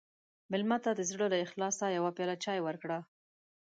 [0.51, 2.99] مېلمه ته د زړه له اخلاصه یوه پیاله چای ورکړه.